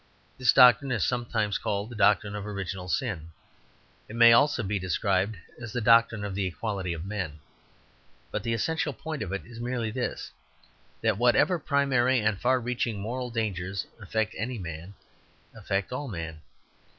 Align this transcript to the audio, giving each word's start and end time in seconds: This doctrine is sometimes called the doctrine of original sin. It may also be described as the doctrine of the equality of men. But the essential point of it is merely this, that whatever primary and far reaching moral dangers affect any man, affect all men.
This 0.39 0.51
doctrine 0.51 0.91
is 0.91 1.05
sometimes 1.05 1.59
called 1.59 1.91
the 1.91 1.95
doctrine 1.95 2.33
of 2.33 2.43
original 2.47 2.87
sin. 2.89 3.29
It 4.09 4.15
may 4.15 4.33
also 4.33 4.63
be 4.63 4.79
described 4.79 5.37
as 5.61 5.71
the 5.73 5.79
doctrine 5.79 6.23
of 6.25 6.33
the 6.33 6.47
equality 6.47 6.91
of 6.91 7.05
men. 7.05 7.39
But 8.31 8.41
the 8.41 8.55
essential 8.55 8.93
point 8.93 9.21
of 9.21 9.31
it 9.31 9.45
is 9.45 9.59
merely 9.59 9.91
this, 9.91 10.31
that 11.01 11.19
whatever 11.19 11.59
primary 11.59 12.19
and 12.19 12.41
far 12.41 12.59
reaching 12.59 12.99
moral 12.99 13.29
dangers 13.29 13.85
affect 14.01 14.33
any 14.39 14.57
man, 14.57 14.95
affect 15.53 15.91
all 15.93 16.07
men. 16.07 16.41